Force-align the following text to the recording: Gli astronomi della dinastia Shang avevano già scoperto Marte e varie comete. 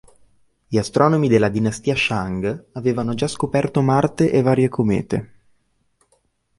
Gli 0.67 0.79
astronomi 0.79 1.27
della 1.27 1.47
dinastia 1.49 1.95
Shang 1.95 2.69
avevano 2.71 3.13
già 3.13 3.27
scoperto 3.27 3.83
Marte 3.83 4.31
e 4.31 4.41
varie 4.41 4.67
comete. 4.67 5.31